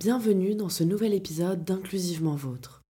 [0.00, 2.82] Bienvenue dans ce nouvel épisode d'Inclusivement Vôtre.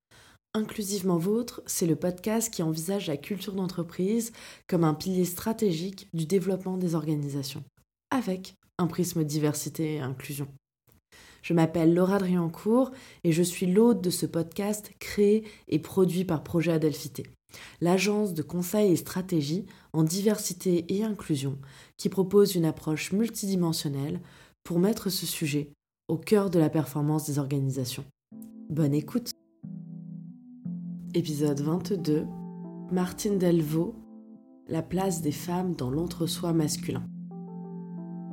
[0.54, 4.32] Inclusivement Vôtre, c'est le podcast qui envisage la culture d'entreprise
[4.66, 7.64] comme un pilier stratégique du développement des organisations,
[8.10, 10.48] avec un prisme diversité et inclusion.
[11.42, 12.92] Je m'appelle Laura Driancourt
[13.24, 17.26] et je suis l'hôte de ce podcast créé et produit par Projet Adelphité,
[17.82, 21.58] l'agence de conseil et stratégie en diversité et inclusion
[21.98, 24.20] qui propose une approche multidimensionnelle
[24.64, 25.72] pour mettre ce sujet
[26.12, 28.04] au cœur de la performance des organisations.
[28.68, 29.30] Bonne écoute
[31.14, 32.26] Épisode 22
[32.90, 33.94] Martine Delvaux
[34.68, 37.02] La place des femmes dans l'entre-soi masculin.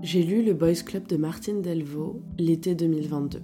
[0.02, 3.42] J'ai lu le Boys Club de Martine Delvaux l'été 2022.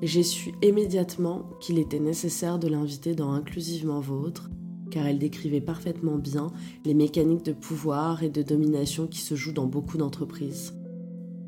[0.00, 4.48] J'ai su immédiatement qu'il était nécessaire de l'inviter dans Inclusivement Vôtre,
[4.92, 6.52] car elle décrivait parfaitement bien
[6.84, 10.72] les mécaniques de pouvoir et de domination qui se jouent dans beaucoup d'entreprises.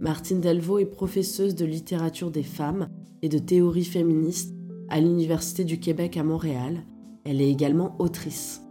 [0.01, 2.89] Martine Delvaux est professeuse de littérature des femmes
[3.21, 4.55] et de théorie féministe
[4.89, 6.85] à l'Université du Québec à Montréal.
[7.25, 8.63] Elle est également autrice.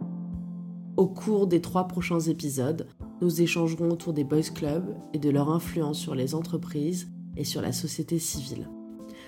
[0.96, 2.88] Au cours des trois prochains épisodes,
[3.20, 7.60] nous échangerons autour des Boys Clubs et de leur influence sur les entreprises et sur
[7.60, 8.70] la société civile.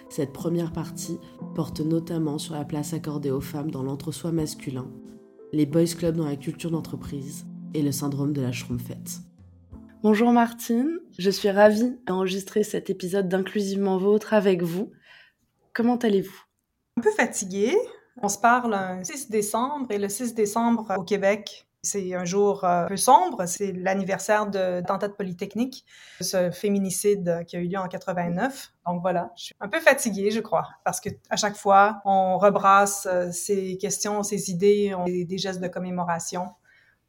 [0.09, 1.19] Cette première partie
[1.55, 4.91] porte notamment sur la place accordée aux femmes dans l'entre-soi masculin,
[5.53, 9.21] les Boys Clubs dans la culture d'entreprise et le syndrome de la Schrumpfette.
[10.03, 14.91] Bonjour Martine, je suis ravie d'enregistrer cet épisode d'Inclusivement Vôtre avec vous.
[15.75, 16.41] Comment allez-vous?
[16.97, 17.77] Un peu fatiguée.
[18.23, 22.65] On se parle le 6 décembre et le 6 décembre au Québec, c'est un jour
[22.65, 25.85] euh, un peu sombre, c'est l'anniversaire de Tentate Polytechnique,
[26.23, 28.73] ce féminicide qui a eu lieu en 89.
[28.87, 32.39] Donc voilà, je suis un peu fatiguée, je crois, parce que à chaque fois, on
[32.39, 36.47] rebrasse euh, ces questions, ces idées, on des gestes de commémoration.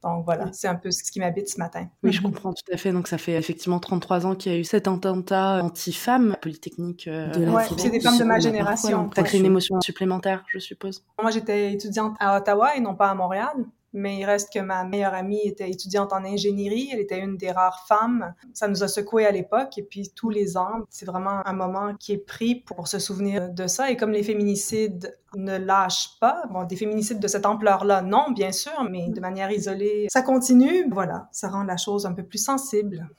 [0.04, 1.88] Donc voilà, c'est un peu ce qui m'habite ce matin.
[2.04, 2.92] Oui, je comprends tout à fait.
[2.92, 7.28] Donc ça fait effectivement 33 ans qu'il y a eu cet attentat anti-femme polytechnique euh,
[7.32, 9.10] de la C'est des femmes de ma génération.
[9.16, 11.04] Ça crée une émotion supplémentaire, je suppose.
[11.22, 13.54] Moi, j'étais étudiante à Ottawa et non pas à Montréal
[13.94, 16.90] mais il reste que ma meilleure amie était étudiante en ingénierie.
[16.92, 18.34] Elle était une des rares femmes.
[18.54, 19.78] Ça nous a secoué à l'époque.
[19.78, 23.50] Et puis, tous les ans, c'est vraiment un moment qui est pris pour se souvenir
[23.50, 23.92] de ça.
[23.92, 28.52] Et comme les féminicides ne lâchent pas, bon, des féminicides de cette ampleur-là, non, bien
[28.52, 30.90] sûr, mais de manière isolée, ça continue.
[30.92, 33.10] Voilà, ça rend la chose un peu plus sensible.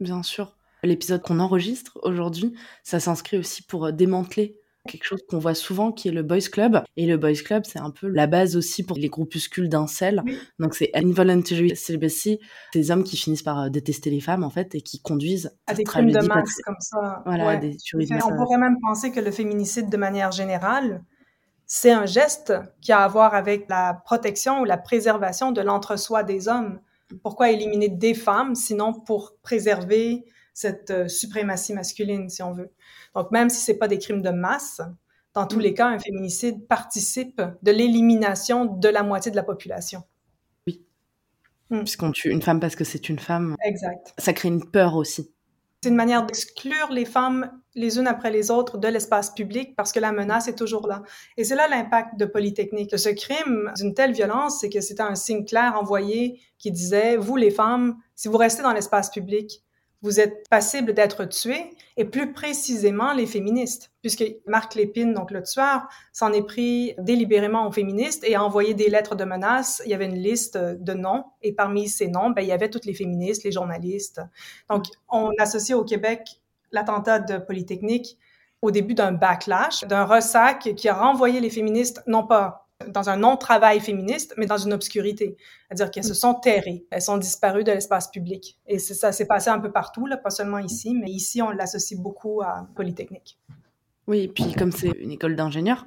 [0.00, 0.56] Bien sûr.
[0.82, 6.08] L'épisode qu'on enregistre aujourd'hui, ça s'inscrit aussi pour démanteler quelque chose qu'on voit souvent qui
[6.08, 6.82] est le Boys Club.
[6.96, 10.22] Et le Boys Club, c'est un peu la base aussi pour les groupuscules d'incel.
[10.58, 12.38] Donc c'est involuntary celibacy,
[12.72, 15.74] des hommes qui finissent par euh, détester les femmes en fait et qui conduisent à
[15.74, 17.22] des crimes de masse comme ça.
[17.24, 18.24] Voilà, des tueries de masse.
[18.26, 21.02] On pourrait même penser que le féminicide de manière générale,
[21.66, 26.22] c'est un geste qui a à voir avec la protection ou la préservation de l'entre-soi
[26.22, 26.80] des hommes.
[27.22, 30.24] Pourquoi éliminer des femmes, sinon pour préserver
[30.54, 32.70] cette euh, suprématie masculine, si on veut.
[33.14, 34.80] Donc, même si c'est pas des crimes de masse,
[35.34, 35.62] dans tous mm.
[35.62, 40.04] les cas, un féminicide participe de l'élimination de la moitié de la population.
[40.66, 40.82] Oui.
[41.68, 41.80] Mm.
[41.80, 43.56] Puisqu'on tue une femme parce que c'est une femme.
[43.64, 44.14] Exact.
[44.16, 45.30] Ça crée une peur aussi.
[45.82, 49.92] C'est une manière d'exclure les femmes les unes après les autres de l'espace public parce
[49.92, 51.02] que la menace est toujours là.
[51.36, 52.96] Et c'est là l'impact de Polytechnique.
[52.98, 57.36] Ce crime d'une telle violence, c'est que c'était un signe clair envoyé qui disait, vous
[57.36, 59.62] les femmes, si vous restez dans l'espace public,
[60.04, 65.42] vous êtes passible d'être tué, et plus précisément les féministes, puisque Marc Lépine, donc le
[65.42, 69.80] tueur, s'en est pris délibérément aux féministes et a envoyé des lettres de menaces.
[69.86, 72.68] Il y avait une liste de noms, et parmi ces noms, ben, il y avait
[72.68, 74.20] toutes les féministes, les journalistes.
[74.68, 78.18] Donc, on associe au Québec l'attentat de Polytechnique
[78.60, 83.16] au début d'un backlash, d'un ressac qui a renvoyé les féministes, non pas dans un
[83.16, 85.36] non-travail féministe, mais dans une obscurité.
[85.68, 88.58] C'est-à-dire qu'elles se sont terrées, elles sont disparues de l'espace public.
[88.66, 91.98] Et ça s'est passé un peu partout, là, pas seulement ici, mais ici, on l'associe
[91.98, 93.38] beaucoup à Polytechnique.
[94.06, 95.86] Oui, et puis comme c'est une école d'ingénieurs,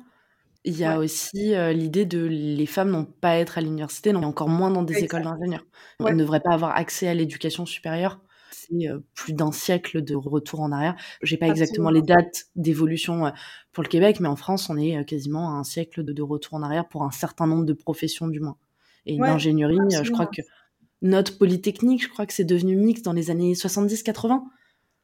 [0.63, 4.11] il y a aussi euh, l'idée de les femmes n'ont pas à être à l'université,
[4.11, 5.65] non, encore moins dans des écoles d'ingénieurs.
[6.05, 8.19] Elles ne devraient pas avoir accès à l'éducation supérieure
[8.51, 10.95] c'est plus d'un siècle de retour en arrière.
[11.21, 13.31] J'ai pas exactement les dates d'évolution
[13.71, 16.63] pour le Québec, mais en France, on est quasiment à un siècle de, retour en
[16.63, 18.57] arrière pour un certain nombre de professions du moins.
[19.05, 20.41] Et l'ingénierie, je crois que
[21.01, 24.41] notre polytechnique, je crois que c'est devenu mixte dans les années 70-80.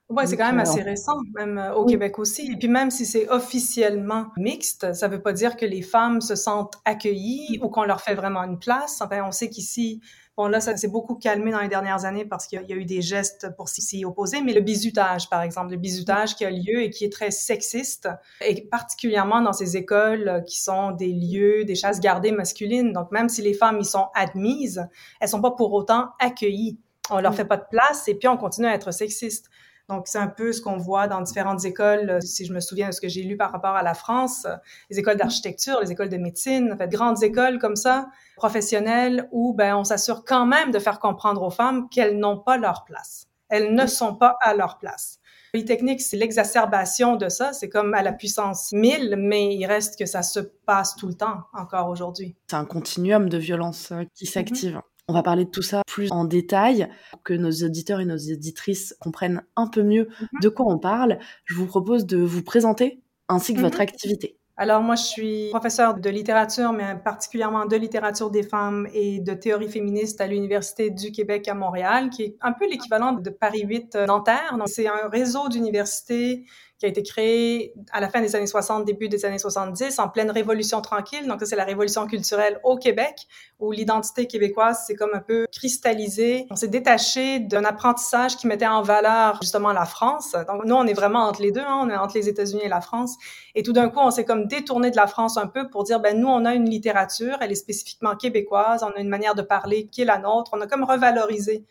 [0.10, 2.52] Ouais, c'est quand même assez récent, même au Québec aussi.
[2.52, 6.36] Et puis même si c'est officiellement mixte, ça veut pas dire que les femmes se
[6.36, 9.02] sentent accueillies ou qu'on leur fait vraiment une place.
[9.02, 10.02] Enfin, on sait qu'ici,
[10.36, 12.86] Bon, là, ça s'est beaucoup calmé dans les dernières années parce qu'il y a eu
[12.86, 16.82] des gestes pour s'y opposer, mais le bizutage, par exemple, le bizutage qui a lieu
[16.82, 18.10] et qui est très sexiste,
[18.42, 22.94] et particulièrement dans ces écoles qui sont des lieux, des chasses gardées masculines.
[22.94, 24.88] Donc, même si les femmes y sont admises,
[25.20, 26.80] elles sont pas pour autant accueillies.
[27.12, 29.52] On leur fait pas de place et puis on continue à être sexiste.
[29.90, 32.94] Donc, c'est un peu ce qu'on voit dans différentes écoles, si je me souviens de
[32.94, 34.48] ce que j'ai lu par rapport à la France,
[34.90, 38.08] les écoles d'architecture, les écoles de médecine, en fait, grandes écoles comme ça,
[38.38, 42.58] professionnelles, où ben, on s'assure quand même de faire comprendre aux femmes qu'elles n'ont pas
[42.58, 43.28] leur place.
[43.50, 45.20] Elles ne sont pas à leur place.
[45.54, 47.54] Polytechnique, c'est l'exacerbation de ça.
[47.54, 51.14] C'est comme à la puissance 1000, mais il reste que ça se passe tout le
[51.14, 52.36] temps encore aujourd'hui.
[52.48, 54.82] C'est un continuum de violence euh, qui s'active.
[55.10, 58.18] On va parler de tout ça plus en détail pour que nos auditeurs et nos
[58.18, 60.40] auditrices comprennent un peu mieux mhm.
[60.42, 61.20] de quoi on parle.
[61.44, 63.84] Je vous propose de vous présenter ainsi que votre mhm.
[63.84, 64.38] activité.
[64.56, 69.34] Alors moi, je suis professeure de littérature, mais particulièrement de littérature des femmes et de
[69.34, 73.64] théorie féministe à l'Université du Québec à Montréal, qui est un peu l'équivalent de Paris
[73.66, 74.56] 8 euh, Nanterre.
[74.68, 76.46] C'est un réseau d'universités
[76.80, 80.10] qui a été créé à la fin des années 60, début des années 70, en
[80.10, 81.28] pleine révolution tranquille.
[81.28, 83.28] Donc, c'est la révolution culturelle au Québec,
[83.60, 86.46] où l'identité québécoise s'est comme un peu cristallisée.
[86.50, 90.36] On s'est détaché d'un apprentissage qui mettait en valeur justement la France.
[90.48, 92.70] Donc, nous, on est vraiment entre les deux, hein, on est entre les États-Unis et
[92.70, 93.16] la France.
[93.56, 96.00] Et tout d'un coup, on s'est comme détourné de la France un peu pour dire,
[96.00, 99.42] ben nous, on a une littérature, elle est spécifiquement québécoise, on a une manière de
[99.42, 100.52] parler qui est la nôtre.
[100.54, 101.64] On a comme revalorisé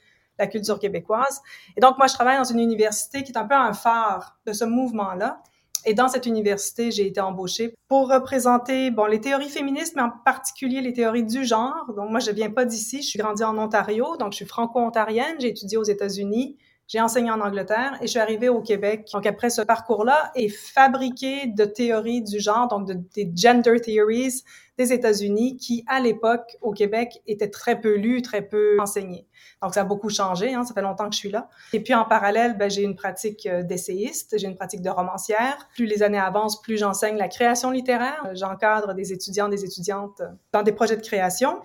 [0.43, 1.41] la culture québécoise.
[1.77, 4.53] Et donc, moi, je travaille dans une université qui est un peu un phare de
[4.53, 5.41] ce mouvement-là.
[5.85, 10.11] Et dans cette université, j'ai été embauchée pour représenter bon les théories féministes, mais en
[10.25, 11.93] particulier les théories du genre.
[11.97, 15.37] Donc moi, je viens pas d'ici, je suis grandie en Ontario, donc je suis franco-ontarienne.
[15.41, 16.57] J'ai étudié aux États-Unis,
[16.87, 19.09] j'ai enseigné en Angleterre et je suis arrivée au Québec.
[19.13, 24.45] Donc après ce parcours-là, et fabriqué de théories du genre, donc de, des gender theories
[24.79, 29.27] des États-Unis, qui à l'époque au Québec étaient très peu lues, très peu enseignées.
[29.63, 30.55] Donc, ça a beaucoup changé.
[30.55, 31.49] Hein, ça fait longtemps que je suis là.
[31.73, 35.69] Et puis, en parallèle, ben, j'ai une pratique euh, d'essayiste, j'ai une pratique de romancière.
[35.75, 38.31] Plus les années avancent, plus j'enseigne la création littéraire.
[38.35, 40.23] J'encadre des étudiants, des étudiantes
[40.53, 41.61] dans des projets de création.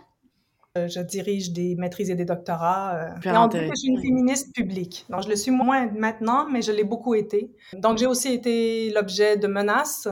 [0.78, 2.96] Euh, je dirige des maîtrises et des doctorats.
[2.96, 5.06] Euh, et en plus, je suis une féministe publique.
[5.10, 7.52] Donc, je le suis moins maintenant, mais je l'ai beaucoup été.
[7.74, 10.08] Donc, j'ai aussi été l'objet de menaces,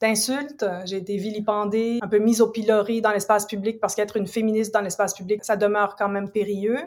[0.00, 0.64] d'insultes.
[0.84, 4.72] J'ai été vilipendée, un peu mise au pilori dans l'espace public parce qu'être une féministe
[4.72, 6.78] dans l'espace public, ça demeure quand même périlleux.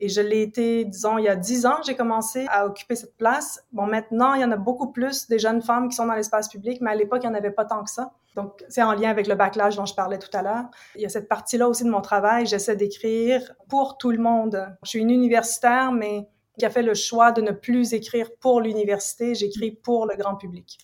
[0.00, 3.16] Et je l'ai été, disons, il y a dix ans, j'ai commencé à occuper cette
[3.16, 3.64] place.
[3.70, 6.48] Bon, maintenant, il y en a beaucoup plus des jeunes femmes qui sont dans l'espace
[6.48, 8.12] public, mais à l'époque, il n'y en avait pas tant que ça.
[8.34, 10.64] Donc, c'est en lien avec le backlash dont je parlais tout à l'heure.
[10.96, 12.46] Il y a cette partie-là aussi de mon travail.
[12.46, 14.66] J'essaie d'écrire pour tout le monde.
[14.82, 16.28] Je suis une universitaire, mais
[16.58, 19.36] qui a fait le choix de ne plus écrire pour l'université.
[19.36, 20.78] J'écris pour le grand public.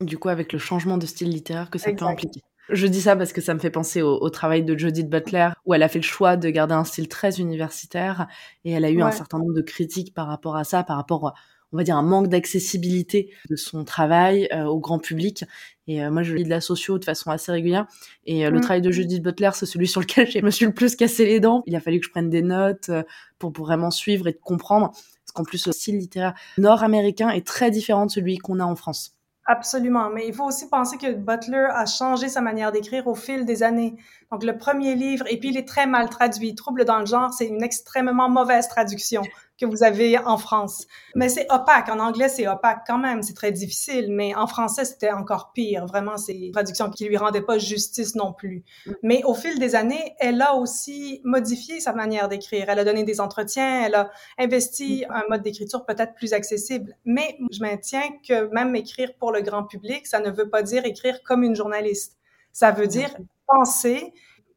[0.00, 2.42] Du coup, avec le changement de style littéraire que ça peut impliquer.
[2.68, 5.74] Je dis ça parce que ça me fait penser au, travail de Judith Butler, où
[5.74, 8.28] elle a fait le choix de garder un style très universitaire,
[8.64, 11.32] et elle a eu un certain nombre de critiques par rapport à ça, par rapport,
[11.72, 15.44] on va dire, un manque d'accessibilité de son travail euh, au grand public.
[15.86, 17.86] Et euh, moi, je lis de la socio de façon assez régulière,
[18.26, 18.60] et euh, le mmh.
[18.60, 21.40] travail de Judith Butler, c'est celui sur lequel je me suis le plus cassé les
[21.40, 21.62] dents.
[21.66, 22.90] Il a fallu que je prenne des notes
[23.38, 27.70] pour, pour vraiment suivre et comprendre, parce qu'en plus, le style littéraire nord-américain est très
[27.70, 29.17] différent de celui qu'on a en France.
[29.50, 33.46] Absolument, mais il faut aussi penser que Butler a changé sa manière d'écrire au fil
[33.46, 33.96] des années.
[34.30, 36.54] Donc le premier livre, et puis il est très mal traduit.
[36.54, 39.22] Trouble dans le genre, c'est une extrêmement mauvaise traduction
[39.58, 40.86] que vous avez en France.
[41.14, 41.88] Mais c'est opaque.
[41.88, 43.22] En anglais, c'est opaque quand même.
[43.22, 44.12] C'est très difficile.
[44.12, 45.86] Mais en français, c'était encore pire.
[45.86, 48.64] Vraiment, c'est une traduction qui lui rendait pas justice non plus.
[49.02, 52.66] Mais au fil des années, elle a aussi modifié sa manière d'écrire.
[52.68, 53.84] Elle a donné des entretiens.
[53.84, 56.94] Elle a investi un mode d'écriture peut-être plus accessible.
[57.04, 60.84] Mais je maintiens que même écrire pour le grand public, ça ne veut pas dire
[60.84, 62.16] écrire comme une journaliste.
[62.52, 63.10] Ça veut dire
[63.46, 64.12] penser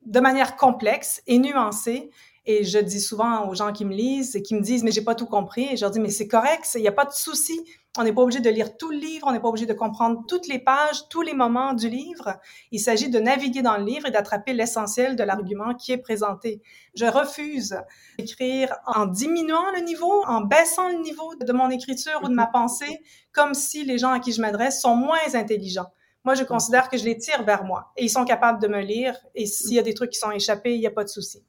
[0.06, 2.10] de manière complexe et nuancée
[2.46, 5.04] et je dis souvent aux gens qui me lisent et qui me disent, mais j'ai
[5.04, 5.68] pas tout compris.
[5.72, 7.62] Et je leur dis, mais c'est correct, il n'y a pas de souci.
[7.98, 10.24] On n'est pas obligé de lire tout le livre, on n'est pas obligé de comprendre
[10.28, 12.40] toutes les pages, tous les moments du livre.
[12.72, 16.62] Il s'agit de naviguer dans le livre et d'attraper l'essentiel de l'argument qui est présenté.
[16.96, 17.78] Je refuse
[18.18, 22.48] d'écrire en diminuant le niveau, en baissant le niveau de mon écriture ou de ma
[22.48, 23.02] pensée,
[23.34, 25.92] comme si les gens à qui je m'adresse sont moins intelligents.
[26.24, 28.80] Moi, je considère que je les tire vers moi et ils sont capables de me
[28.80, 29.16] lire.
[29.36, 31.44] Et s'il y a des trucs qui sont échappés, il n'y a pas de souci.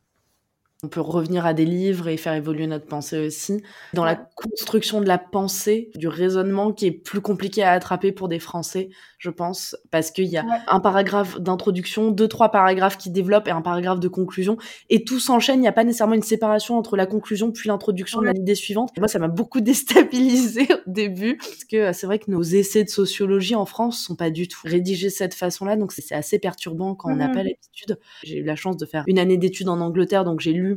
[0.85, 3.63] On peut revenir à des livres et faire évoluer notre pensée aussi.
[3.95, 8.27] Dans la construction de la pensée, du raisonnement qui est plus compliqué à attraper pour
[8.27, 13.11] des Français, je pense, parce qu'il y a un paragraphe d'introduction, deux, trois paragraphes qui
[13.11, 14.57] développent et un paragraphe de conclusion,
[14.91, 15.59] et tout s'enchaîne.
[15.59, 18.91] Il n'y a pas nécessairement une séparation entre la conclusion puis l'introduction de l'idée suivante.
[18.99, 22.89] moi, ça m'a beaucoup déstabilisé au début, parce que c'est vrai que nos essais de
[22.89, 26.97] sociologie en France sont pas du tout rédigés de cette façon-là, donc c'est assez perturbant
[26.97, 28.01] quand on n'a pas l'habitude.
[28.25, 30.72] J'ai eu la chance de faire une année d'études en Angleterre, donc j'ai lu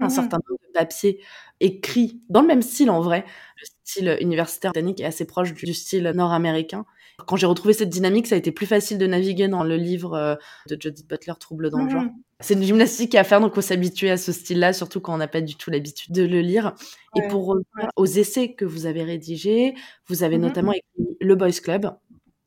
[0.00, 1.20] un mmh certain nombre de papiers
[1.60, 3.24] écrits dans le même style en vrai.
[3.60, 6.84] Le style universitaire britannique est assez proche du style nord-américain.
[7.26, 10.14] Quand j'ai retrouvé cette dynamique, ça a été plus facile de naviguer dans le livre
[10.14, 10.34] euh,
[10.68, 12.02] de Judith Butler, Trouble dans le genre.
[12.04, 15.18] Mmh C'est une gymnastique à faire, donc faut s'habituer à ce style-là, surtout quand on
[15.18, 16.74] n'a pas du tout l'habitude de le lire.
[17.16, 19.74] et pour revenir aux essais que vous avez rédigés,
[20.06, 21.92] vous avez mmh notamment écrit Le Boys Club,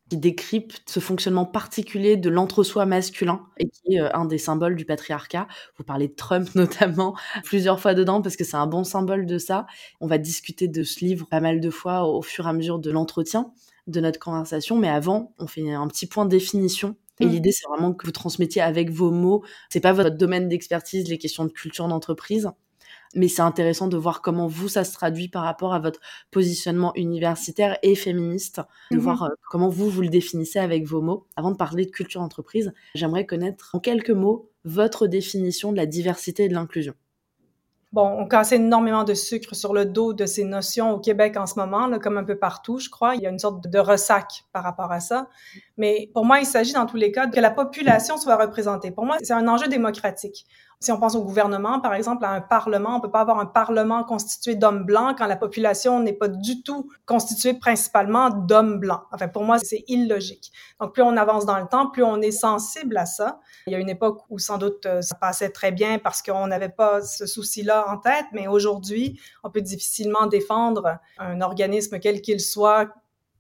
[0.10, 4.75] qui décrypte ce fonctionnement particulier de l'entre-soi masculin et qui est euh, un des symboles
[4.75, 5.48] du patriarcat.
[5.77, 9.38] Vous parlez de Trump notamment plusieurs fois dedans parce que c'est un bon symbole de
[9.38, 9.65] ça.
[10.01, 12.79] On va discuter de ce livre pas mal de fois au fur et à mesure
[12.79, 13.51] de l'entretien
[13.88, 17.29] de notre conversation, mais avant, on fait un petit point de définition et mmh.
[17.29, 19.43] l'idée, c'est vraiment que vous transmettiez avec vos mots.
[19.69, 22.50] C'est pas votre domaine d'expertise, les questions de culture d'entreprise
[23.13, 26.00] mais c'est intéressant de voir comment vous, ça se traduit par rapport à votre
[26.32, 31.01] positionnement universitaire et féministe, de mmh voir euh, comment vous, vous le définissez avec vos
[31.01, 31.27] mots.
[31.36, 35.86] Avant de parler de culture d'entreprise, j'aimerais connaître en quelques mots votre définition de la
[35.86, 36.93] diversité et de l'inclusion.
[37.93, 41.46] Bon, on casse énormément de sucre sur le dos de ces notions au Québec en
[41.46, 43.13] ce moment, là, comme un peu partout, je crois.
[43.13, 45.27] Il y a une sorte de ressac par rapport à ça.
[45.77, 48.89] Mais pour moi, il s'agit dans tous les cas que la population soit représentée.
[48.89, 50.48] Pour moi, c'est un enjeu démocratique.
[50.83, 53.45] Si on pense au gouvernement, par exemple, à un parlement, on peut pas avoir un
[53.45, 58.99] parlement constitué d'hommes blancs quand la population n'est pas du tout constituée principalement d'hommes blancs.
[59.13, 60.51] Enfin, pour moi, c'est illogique.
[60.81, 63.39] Donc, plus on avance dans le temps, plus on est sensible à ça.
[63.65, 66.47] Il y a une époque où sans doute euh, ça passait très bien parce qu'on
[66.47, 72.21] n'avait pas ce souci-là en tête, mais aujourd'hui, on peut difficilement défendre un organisme quel
[72.21, 72.93] qu'il soit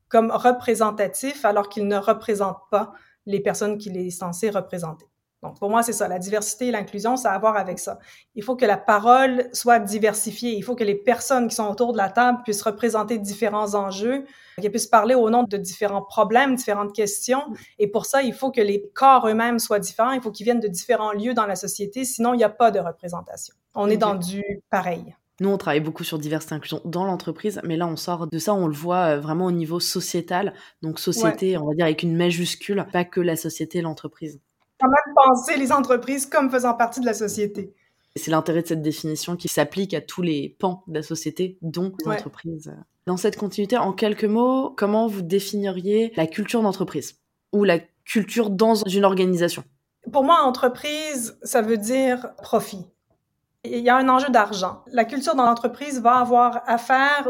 [0.07, 2.93] comme représentatif alors qu'il ne représente pas
[3.25, 5.07] les personnes qu'il est censé représenter.
[5.43, 6.07] Donc, pour moi, c'est ça.
[6.07, 7.99] La diversité et l'inclusion, ça a à voir avec ça.
[8.33, 10.55] Il faut que la parole soit diversifiée.
[10.55, 14.23] Il faut que les personnes qui sont autour de la table puissent représenter différents enjeux,
[14.61, 17.43] qu'elles puissent parler au nom de différents problèmes, différentes questions.
[17.77, 20.11] Et pour ça, il faut que les corps eux-mêmes soient différents.
[20.11, 22.05] Il faut qu'ils viennent de différents lieux dans la société.
[22.05, 23.53] Sinon, il n'y a pas de représentation.
[23.75, 25.13] On est dans du pareil.
[25.41, 28.37] Nous, on travaille beaucoup sur diversité et inclusion dans l'entreprise, mais là, on sort de
[28.37, 30.53] ça, on le voit euh, vraiment au niveau sociétal.
[30.83, 34.39] Donc, société, on va dire avec une majuscule, pas que la société et l'entreprise
[34.83, 37.73] quand même penser les entreprises comme faisant partie de la société.
[38.15, 41.93] C'est l'intérêt de cette définition qui s'applique à tous les pans de la société, dont
[42.05, 42.71] l'entreprise.
[43.05, 47.19] Dans cette continuité, en quelques mots, comment vous définiriez la culture d'entreprise
[47.51, 49.63] ou la culture dans une organisation?
[50.11, 52.85] Pour moi, entreprise, ça veut dire profit.
[53.63, 54.83] Il y a un enjeu d'argent.
[54.91, 57.29] La culture dans l'entreprise va avoir affaire,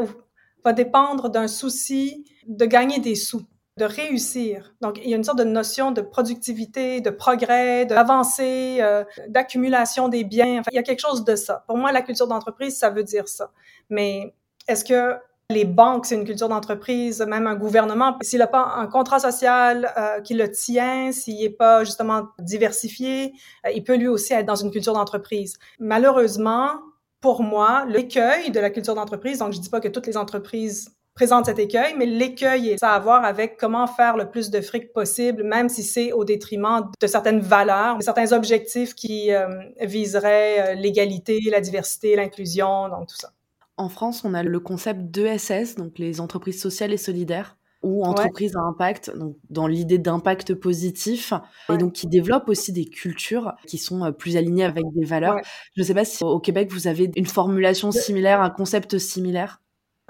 [0.65, 3.43] va dépendre d'un souci de gagner des sous
[3.77, 4.73] de réussir.
[4.81, 10.09] Donc, il y a une sorte de notion de productivité, de progrès, d'avancée, euh, d'accumulation
[10.09, 10.59] des biens.
[10.59, 11.63] Enfin, il y a quelque chose de ça.
[11.67, 13.51] Pour moi, la culture d'entreprise, ça veut dire ça.
[13.89, 14.35] Mais
[14.67, 15.17] est-ce que
[15.49, 19.91] les banques, c'est une culture d'entreprise, même un gouvernement, s'il n'a pas un contrat social
[19.97, 23.33] euh, qui le tient, s'il n'est pas justement diversifié,
[23.65, 25.57] euh, il peut lui aussi être dans une culture d'entreprise.
[25.79, 26.79] Malheureusement,
[27.21, 30.95] pour moi, l'écueil de la culture d'entreprise, donc je dis pas que toutes les entreprises
[31.13, 34.61] présente cet écueil, mais l'écueil, ça a à voir avec comment faire le plus de
[34.61, 39.47] fric possible, même si c'est au détriment de certaines valeurs, de certains objectifs qui euh,
[39.81, 43.31] viseraient euh, l'égalité, la diversité, l'inclusion, donc tout ça.
[43.77, 48.55] En France, on a le concept d'ESS, donc les entreprises sociales et solidaires ou entreprises
[48.55, 51.33] à impact, donc dans l'idée d'impact positif,
[51.69, 55.35] et donc qui développent aussi des cultures qui sont euh, plus alignées avec des valeurs.
[55.75, 59.62] Je ne sais pas si au Québec vous avez une formulation similaire, un concept similaire?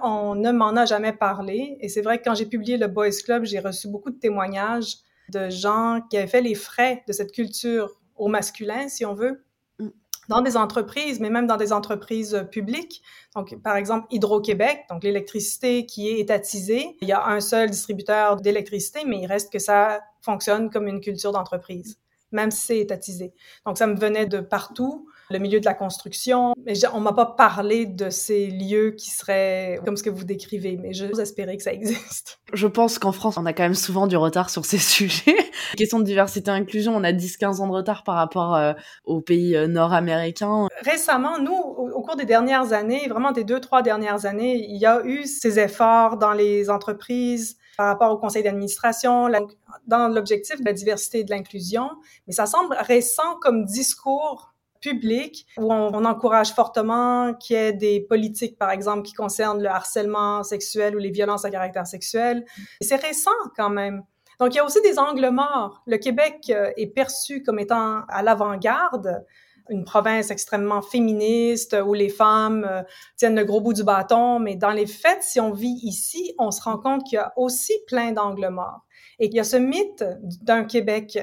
[0.05, 1.77] On ne m'en a jamais parlé.
[1.79, 4.98] Et c'est vrai que quand j'ai publié le Boys Club, j'ai reçu beaucoup de témoignages
[5.29, 9.45] de gens qui avaient fait les frais de cette culture au masculin, si on veut,
[9.79, 9.88] mm.
[10.27, 13.01] dans des entreprises, mais même dans des entreprises publiques.
[13.33, 16.98] Donc, par exemple, Hydro-Québec, donc l'électricité qui est étatisée.
[17.00, 21.00] Il y a un seul distributeur d'électricité, mais il reste que ça fonctionne comme une
[21.00, 21.98] culture d'entreprise,
[22.33, 23.33] même si c'est étatisé.
[23.65, 26.53] Donc, ça me venait de partout le milieu de la construction.
[26.65, 30.77] Mais on m'a pas parlé de ces lieux qui seraient comme ce que vous décrivez,
[30.82, 32.39] mais je espérer que ça existe.
[32.53, 35.36] Je pense qu'en France, on a quand même souvent du retard sur ces sujets.
[35.75, 38.74] Question de diversité et inclusion, on a 10-15 ans de retard par rapport euh,
[39.06, 40.68] aux pays euh, nord-américains.
[40.82, 44.86] Récemment, nous, au, cours des dernières années, vraiment des deux, trois dernières années, il y
[44.86, 49.27] a eu ces efforts dans les entreprises par rapport au conseil d'administration,
[49.88, 51.89] dans l'objectif de la diversité et de l'inclusion.
[52.27, 54.52] Mais ça semble récent comme discours
[54.84, 59.70] public où on, encourage fortement qu'il y ait des politiques, par exemple, qui concernent le
[59.70, 62.46] harcèlement sexuel ou les violences à caractère sexuel.
[62.82, 64.04] C'est récent quand même.
[64.40, 65.82] Donc, il y a aussi des angles morts.
[65.86, 69.24] Le Québec euh, est perçu comme étant à l'avant-garde,
[69.70, 72.82] une province extrêmement féministe où les femmes euh,
[73.16, 76.52] tiennent le gros bout du bâton, mais dans les faits, si on vit ici, on
[76.52, 78.86] se rend compte qu'il y a aussi plein d'angles morts.
[79.20, 80.04] Et qu'il y a ce mythe
[80.42, 81.20] d'un Québec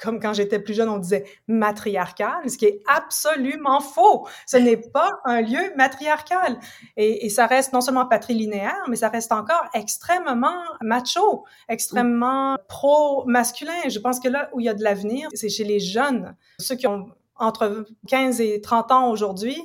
[0.00, 4.26] comme quand j'étais plus jeune, on disait matriarcal, ce qui est absolument faux.
[4.46, 6.58] Ce n'est pas un lieu matriarcal.
[6.96, 13.88] Et, et, ça reste non seulement patrilinéaire, mais ça reste encore extrêmement macho, extrêmement pro-masculin.
[13.88, 16.76] Je pense que là où il y a de l'avenir, c'est chez les jeunes, ceux
[16.76, 19.56] qui ont entre 15 et 30 ans aujourd'hui,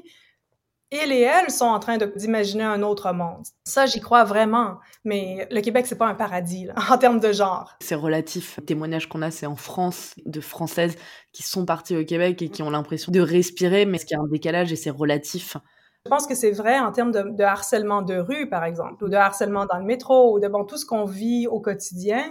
[0.91, 3.43] ils et elles sont en train d'imaginer un autre monde.
[3.63, 4.77] Ça, j'y crois vraiment.
[5.03, 7.73] Mais le Québec, c'est pas un paradis en termes de genre.
[7.81, 8.57] C'est relatif.
[8.57, 10.95] Le témoignage qu'on a, c'est en France, de Françaises
[11.31, 14.19] qui sont parties au Québec et qui ont l'impression de respirer, mais ce qui a
[14.19, 15.57] un décalage et c'est relatif.
[16.05, 19.09] Je pense que c'est vrai en termes de, de, harcèlement de rue, par exemple, ou
[19.09, 22.23] de harcèlement dans le métro, ou de bon, tout ce qu'on vit au quotidien.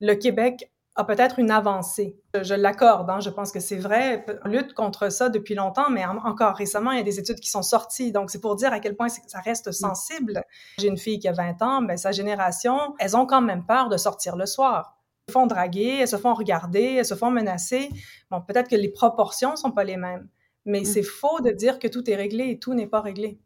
[0.00, 2.16] Le Québec a peut-être une avancée.
[2.40, 4.24] Je, l'accorde, hein, je pense que c'est vrai.
[4.44, 7.50] On lutte contre ça depuis longtemps, mais encore récemment, il y a des études qui
[7.50, 8.12] sont sorties.
[8.12, 9.72] Donc, c'est pour dire à quel point ça reste mm.
[9.72, 10.42] sensible.
[10.78, 13.88] J'ai une fille qui a 20 ans, mais sa génération, elles ont quand même peur
[13.88, 14.96] de sortir le soir.
[15.26, 17.88] Elles se font draguer, elles se font regarder, elles se font menacer.
[18.30, 20.28] Bon, peut-être que les proportions sont pas les mêmes,
[20.64, 20.84] mais mm.
[20.84, 23.40] c'est faux de dire que tout est réglé et tout n'est pas réglé.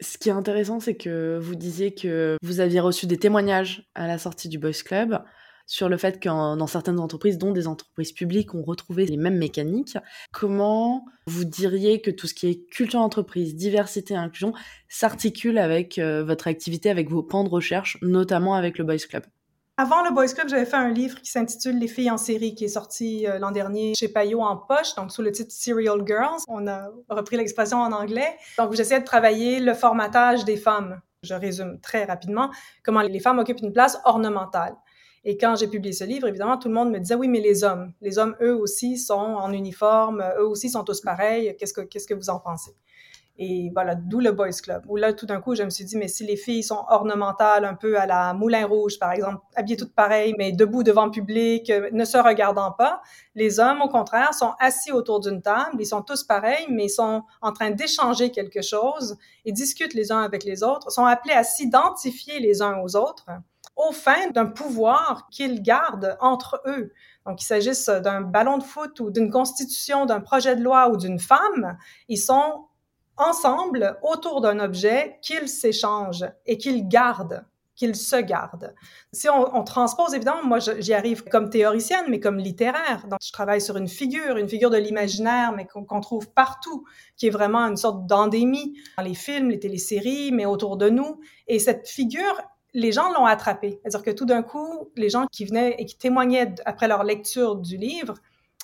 [0.00, 4.08] Ce qui est intéressant, c'est que vous disiez que vous aviez reçu des témoignages à
[4.08, 5.22] la sortie du Boys Club
[5.66, 9.38] sur le fait que dans certaines entreprises, dont des entreprises publiques, ont retrouvé les mêmes
[9.38, 9.98] mécaniques.
[10.32, 14.52] Comment vous diriez que tout ce qui est culture d'entreprise, diversité inclusion
[14.88, 19.24] s'articule avec euh, votre activité, avec vos pans de recherche, notamment avec le Boys Club?
[19.76, 22.66] Avant le Boys Club, j'avais fait un livre qui s'intitule Les filles en série, qui
[22.66, 26.42] est sorti euh, l'an dernier chez Payot en poche, donc sous le titre Serial Girls.
[26.46, 28.36] On a repris l'expression en anglais.
[28.56, 31.00] Donc, j'essayais de travailler le formatage des femmes.
[31.24, 32.50] Je résume très rapidement
[32.84, 34.76] comment les femmes occupent une place ornementale.
[35.24, 37.64] Et quand j'ai publié ce livre, évidemment, tout le monde me disait oui, mais les
[37.64, 41.56] hommes, les hommes, eux aussi sont en uniforme, eux aussi sont tous pareils.
[41.58, 42.76] Qu'est-ce que qu'est-ce que vous en pensez?
[43.36, 44.84] Et voilà, d'où le Boys Club.
[44.88, 47.64] Où là, tout d'un coup, je me suis dit, mais si les filles sont ornementales,
[47.64, 51.10] un peu à la Moulin Rouge, par exemple, habillées toutes pareilles, mais debout devant le
[51.10, 53.02] public, ne se regardant pas,
[53.34, 56.90] les hommes, au contraire, sont assis autour d'une table, ils sont tous pareils, mais ils
[56.90, 61.34] sont en train d'échanger quelque chose et discutent les uns avec les autres, sont appelés
[61.34, 63.26] à s'identifier les uns aux autres
[63.76, 66.92] au fin d'un pouvoir qu'ils gardent entre eux.
[67.26, 70.96] Donc, qu'il s'agisse d'un ballon de foot ou d'une constitution, d'un projet de loi ou
[70.96, 71.76] d'une femme,
[72.08, 72.66] ils sont
[73.16, 78.74] ensemble autour d'un objet qu'ils s'échangent et qu'ils gardent qu'ils se gardent.
[79.12, 83.06] Si on, transpose, évidemment, moi j'y arrive comme théoricienne, mais comme littéraire.
[83.08, 86.84] Donc, je travaille sur une figure, une figure de l'imaginaire, mais qu'on trouve partout,
[87.16, 91.20] qui est vraiment une sorte d'endémie dans les films, les téléséries, mais autour de nous.
[91.48, 92.40] Et cette figure,
[92.74, 93.80] les gens l'ont attrapé.
[93.82, 97.56] C'est-à-dire que tout d'un coup, les gens qui venaient et qui témoignaient après leur lecture
[97.56, 98.14] du livre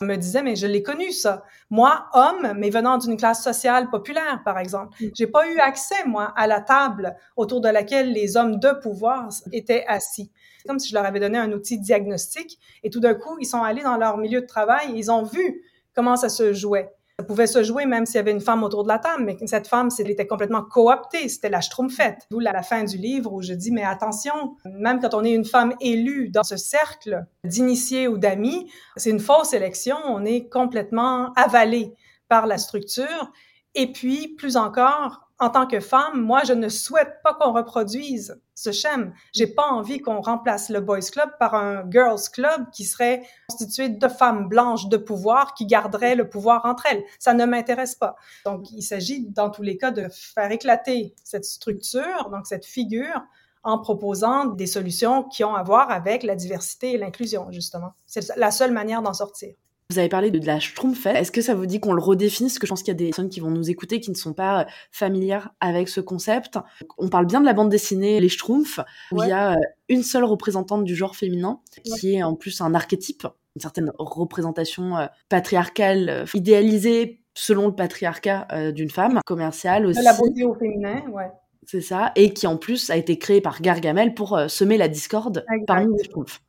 [0.00, 1.44] me disaient, mais je l'ai connu ça.
[1.68, 5.08] Moi, homme, mais venant d'une classe sociale populaire, par exemple, mm.
[5.14, 9.28] j'ai pas eu accès, moi, à la table autour de laquelle les hommes de pouvoir
[9.52, 10.30] étaient assis.
[10.58, 13.46] C'est comme si je leur avais donné un outil diagnostique et tout d'un coup, ils
[13.46, 15.62] sont allés dans leur milieu de travail et ils ont vu
[15.94, 16.90] comment ça se jouait.
[17.20, 19.37] Ça pouvait se jouer même s'il y avait une femme autour de la table, mais
[19.46, 22.26] cette femme, elle était complètement cooptée, c'était la schtroumpfette.
[22.30, 25.44] D'où la fin du livre où je dis, mais attention, même quand on est une
[25.44, 31.35] femme élue dans ce cercle d'initiés ou d'amis, c'est une fausse élection, on est complètement
[31.35, 31.92] avalé
[32.30, 33.30] par la structure.
[33.74, 38.38] Et puis, plus encore, en tant que femme, moi, je ne souhaite pas qu'on reproduise
[38.55, 39.07] ce schéma.
[39.33, 43.88] J'ai pas envie qu'on remplace le Boys Club par un Girls Club qui serait constitué
[43.88, 47.03] de femmes blanches de pouvoir qui garderaient le pouvoir entre elles.
[47.18, 48.16] Ça ne m'intéresse pas.
[48.44, 53.22] Donc, il s'agit dans tous les cas de faire éclater cette structure, donc cette figure,
[53.62, 57.94] en proposant des solutions qui ont à voir avec la diversité et l'inclusion, justement.
[58.07, 59.55] C'est la seule manière d'en sortir.
[59.90, 61.16] Vous avez parlé de, la Schtroumpfette.
[61.16, 62.53] Est-ce que ça vous dit qu'on le redéfinisse?
[62.53, 64.16] Parce que je pense qu'il y a des personnes qui vont nous écouter qui ne
[64.16, 66.59] sont pas euh, familières avec ce concept.
[66.96, 68.79] On parle bien de la bande dessinée Les Schtroumpfs,
[69.11, 72.61] où il y a euh, une seule représentante du genre féminin, qui est en plus
[72.61, 73.26] un archétype,
[73.57, 80.03] une certaine représentation euh, patriarcale, idéalisée selon le patriarcat d'une femme, commerciale aussi.
[80.03, 81.31] La beauté au féminin, ouais.
[81.66, 85.44] C'est ça, et qui en plus a été créée par Gargamel pour semer la discorde
[85.66, 86.40] parmi les Schtroumpfs.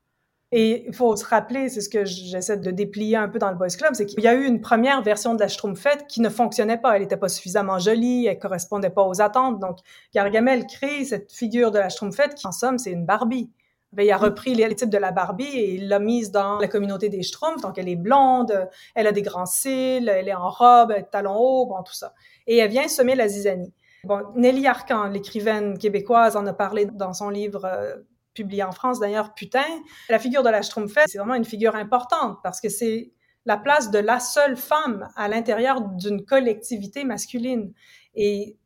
[0.54, 3.56] Et il faut se rappeler, c'est ce que j'essaie de déplier un peu dans le
[3.56, 6.28] Boys Club, c'est qu'il y a eu une première version de la Schtroumpfette qui ne
[6.28, 6.96] fonctionnait pas.
[6.96, 9.60] Elle n'était pas suffisamment jolie, elle correspondait pas aux attentes.
[9.60, 9.78] Donc,
[10.14, 13.50] Gargamel crée cette figure de la Schtroumpfette qui, en somme, c'est une Barbie.
[13.94, 16.68] Ben, il a repris les types de la Barbie et il l'a mise dans la
[16.68, 17.62] communauté des Schtroumpfs.
[17.62, 21.66] Donc, elle est blonde, elle a des grands cils, elle est en robe, talons hauts,
[21.66, 22.14] bon, tout ça.
[22.46, 23.74] Et elle vient semer la zizanie.
[24.04, 27.96] Bon, Nelly Arcan, l'écrivaine québécoise, en a parlé dans son livre euh,
[28.34, 29.66] publié en France d'ailleurs, Putain,
[30.10, 33.12] la figure de la Schtroumpfette, c'est vraiment une figure importante parce que c'est
[33.46, 37.74] la place de la seule femme à l'intérieur d'une collectivité masculine.
[38.16, 38.58] Et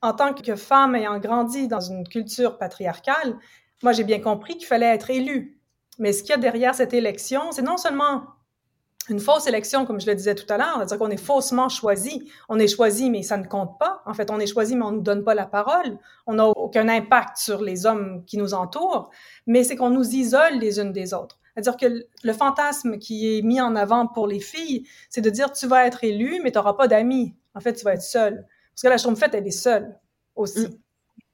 [0.00, 3.38] en tant que femme ayant grandi dans une culture patriarcale,
[3.82, 5.60] moi j'ai bien compris qu'il fallait être élue.
[5.98, 8.24] Mais ce qu'il y a derrière cette élection, c'est non seulement
[9.08, 12.30] une fausse élection, comme je le disais tout à l'heure, c'est-à-dire qu'on est faussement choisi.
[12.48, 14.02] On est choisi, mais ça ne compte pas.
[14.06, 15.98] En fait, on est choisi, mais on ne nous donne pas la parole.
[16.26, 19.10] On n'a aucun impact sur les hommes qui nous entourent,
[19.46, 21.38] mais c'est qu'on nous isole les unes des autres.
[21.54, 25.52] C'est-à-dire que le fantasme qui est mis en avant pour les filles, c'est de dire
[25.52, 27.34] tu vas être élu, mais tu n'auras pas d'amis.
[27.54, 28.46] En fait, tu vas être seule.
[28.74, 29.98] Parce que la Schtroumpfette, elle est seule
[30.34, 30.68] aussi.
[30.68, 30.78] Mm.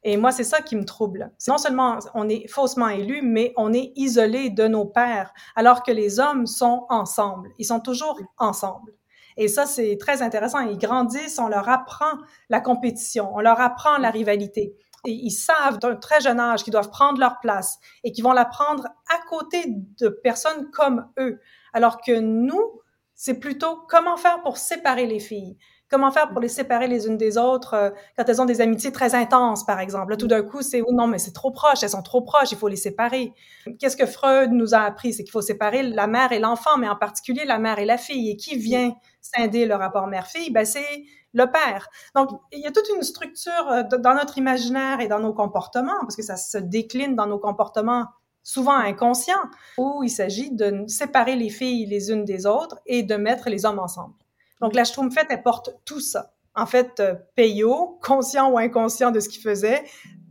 [0.04, 1.32] Et moi, c'est ça qui me trouble.
[1.48, 5.90] Non seulement on est faussement élu, mais on est isolé de nos pères, alors que
[5.90, 7.50] les hommes sont ensemble.
[7.58, 8.92] Ils sont toujours ensemble.
[9.36, 10.60] Et ça, c'est très intéressant.
[10.60, 14.74] Ils grandissent, on leur apprend la compétition, on leur apprend la rivalité.
[15.06, 18.32] Et ils savent d'un très jeune âge qu'ils doivent prendre leur place et qu'ils vont
[18.32, 21.40] la prendre à côté de personnes comme eux.
[21.72, 22.80] Alors que nous,
[23.14, 25.56] c'est plutôt comment faire pour séparer les filles.
[25.90, 28.92] Comment faire pour les séparer les unes des autres euh, quand elles ont des amitiés
[28.92, 30.10] très intenses, par exemple?
[30.10, 32.52] Là, tout d'un coup, c'est, oh non, mais c'est trop proche, elles sont trop proches,
[32.52, 33.32] il faut les séparer.
[33.78, 35.12] Qu'est-ce que Freud nous a appris?
[35.12, 37.96] C'est qu'il faut séparer la mère et l'enfant, mais en particulier la mère et la
[37.96, 38.30] fille.
[38.30, 40.50] Et qui vient scinder le rapport mère-fille?
[40.50, 41.88] Ben, c'est le père.
[42.14, 46.00] Donc, il y a toute une structure euh, dans notre imaginaire et dans nos comportements,
[46.00, 48.06] parce que ça se décline dans nos comportements
[48.42, 49.34] souvent inconscients,
[49.76, 53.66] où il s'agit de séparer les filles les unes des autres et de mettre les
[53.66, 54.14] hommes ensemble.
[54.60, 56.34] Donc, la Schtroumpfette, elle porte tout ça.
[56.54, 59.84] En fait, euh, Peyo, conscient ou inconscient de ce qu'il faisait,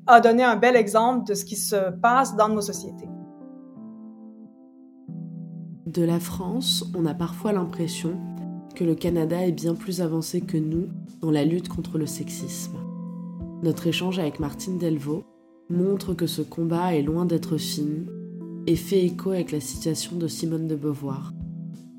[0.07, 3.07] a donné un bel exemple de ce qui se passe dans nos sociétés.
[5.85, 8.19] De la France, on a parfois l'impression
[8.75, 10.89] que le Canada est bien plus avancé que nous
[11.21, 12.77] dans la lutte contre le sexisme.
[13.63, 15.23] Notre échange avec Martine Delvaux
[15.69, 18.05] montre que ce combat est loin d'être fini
[18.67, 21.33] et fait écho avec la situation de Simone de Beauvoir,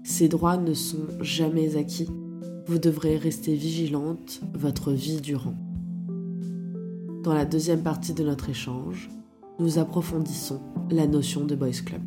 [0.02, 2.08] ces droits ne sont jamais acquis.
[2.66, 5.54] Vous devrez rester vigilante votre vie durant.
[7.22, 9.10] Dans la deuxième partie de notre échange,
[9.58, 12.00] nous approfondissons la notion de Boys Club.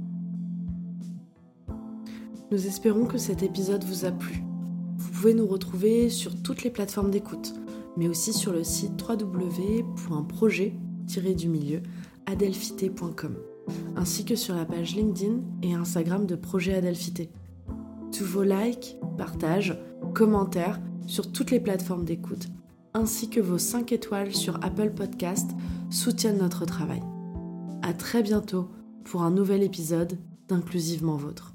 [2.51, 4.43] Nous espérons que cet épisode vous a plu.
[4.97, 7.53] Vous pouvez nous retrouver sur toutes les plateformes d'écoute,
[7.97, 11.81] mais aussi sur le site www.projet-du-milieu
[12.25, 13.35] adelphité.com,
[13.95, 17.29] ainsi que sur la page LinkedIn et Instagram de Projet Adelphité
[18.11, 19.77] tous vos likes, partages,
[20.13, 22.47] commentaires sur toutes les plateformes d'écoute,
[22.93, 25.51] ainsi que vos 5 étoiles sur Apple Podcast
[25.89, 27.01] soutiennent notre travail.
[27.81, 28.69] À très bientôt
[29.03, 31.50] pour un nouvel épisode d'Inclusivement Vôtre.